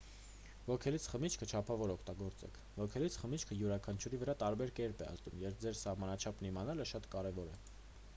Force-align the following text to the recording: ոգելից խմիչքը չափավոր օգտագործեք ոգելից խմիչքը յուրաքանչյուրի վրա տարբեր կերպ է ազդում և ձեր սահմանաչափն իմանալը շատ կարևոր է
ոգելից 0.67 1.03
խմիչքը 1.09 1.47
չափավոր 1.57 1.91
օգտագործեք 1.95 2.57
ոգելից 2.79 3.17
խմիչքը 3.23 3.57
յուրաքանչյուրի 3.59 4.21
վրա 4.23 4.35
տարբեր 4.45 4.73
կերպ 4.81 5.05
է 5.05 5.11
ազդում 5.11 5.37
և 5.45 5.61
ձեր 5.67 5.79
սահմանաչափն 5.83 6.49
իմանալը 6.51 6.89
շատ 6.95 7.07
կարևոր 7.17 7.53
է 7.59 7.61